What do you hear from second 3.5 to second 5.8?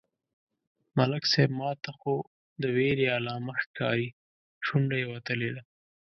ښکاري، شونډه يې وتلې ده.